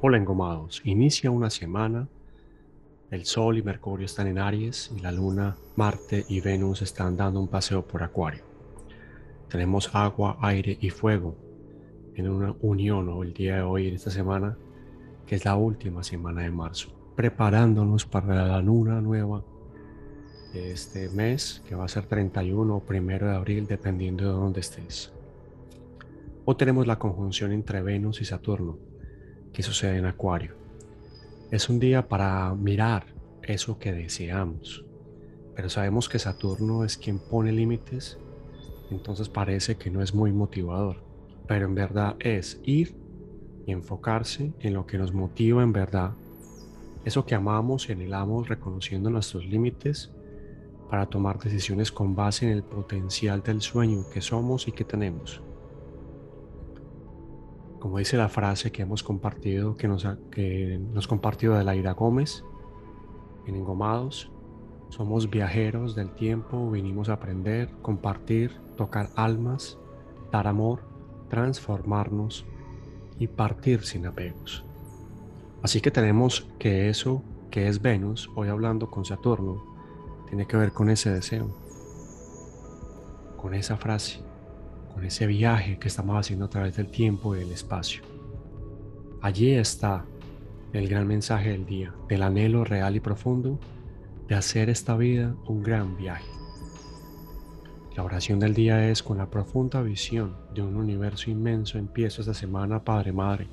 [0.00, 2.06] Hola engomados, inicia una semana,
[3.10, 7.40] el Sol y Mercurio están en Aries y la Luna, Marte y Venus están dando
[7.40, 8.44] un paseo por Acuario.
[9.48, 11.34] Tenemos agua, aire y fuego
[12.14, 14.56] en una unión el día de hoy, en esta semana,
[15.26, 19.42] que es la última semana de marzo, preparándonos para la luna nueva
[20.52, 24.60] de este mes, que va a ser 31 o 1 de abril, dependiendo de dónde
[24.60, 25.12] estés.
[26.44, 28.78] O tenemos la conjunción entre Venus y Saturno,
[29.58, 30.52] que sucede en Acuario.
[31.50, 33.06] Es un día para mirar
[33.42, 34.84] eso que deseamos,
[35.56, 38.20] pero sabemos que Saturno es quien pone límites,
[38.92, 41.02] entonces parece que no es muy motivador,
[41.48, 42.94] pero en verdad es ir
[43.66, 46.12] y enfocarse en lo que nos motiva en verdad,
[47.04, 50.12] eso que amamos y anhelamos reconociendo nuestros límites
[50.88, 55.42] para tomar decisiones con base en el potencial del sueño que somos y que tenemos.
[57.78, 62.42] Como dice la frase que hemos compartido, que nos, que nos compartió de Laida Gómez
[63.46, 64.30] en Engomados,
[64.88, 69.78] somos viajeros del tiempo, vinimos a aprender, compartir, tocar almas,
[70.32, 70.80] dar amor,
[71.28, 72.44] transformarnos
[73.18, 74.64] y partir sin apegos.
[75.62, 79.62] Así que tenemos que eso que es Venus, hoy hablando con Saturno,
[80.28, 81.54] tiene que ver con ese deseo,
[83.36, 84.22] con esa frase,
[84.98, 88.02] con ese viaje que estamos haciendo a través del tiempo y del espacio.
[89.22, 90.04] Allí está
[90.72, 93.60] el gran mensaje del día, del anhelo real y profundo
[94.26, 96.26] de hacer esta vida un gran viaje.
[97.94, 102.34] La oración del día es con la profunda visión de un universo inmenso empiezo esta
[102.34, 103.46] semana, Padre Madre.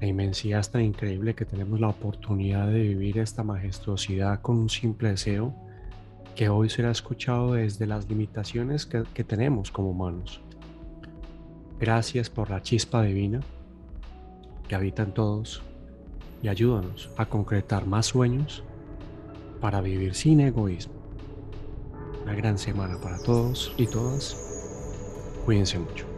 [0.00, 4.70] La inmensidad es tan increíble que tenemos la oportunidad de vivir esta majestuosidad con un
[4.70, 5.52] simple deseo
[6.34, 10.40] que hoy será escuchado desde las limitaciones que, que tenemos como humanos.
[11.78, 13.40] Gracias por la chispa divina
[14.68, 15.62] que habita en todos
[16.42, 18.62] y ayúdanos a concretar más sueños
[19.60, 20.94] para vivir sin egoísmo.
[22.22, 24.36] Una gran semana para todos y todas.
[25.44, 26.11] Cuídense mucho.